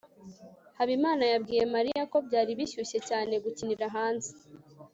[0.77, 4.31] habimana yabwiye mariya ko byari bishyushye cyane gukinira hanze